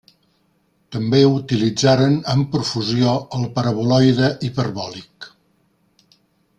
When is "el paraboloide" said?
3.39-4.31